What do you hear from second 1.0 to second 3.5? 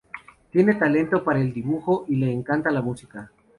para el dibujo y le encanta la música.